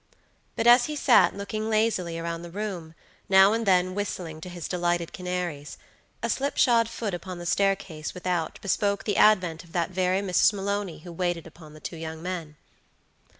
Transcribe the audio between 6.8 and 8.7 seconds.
foot upon the staircase without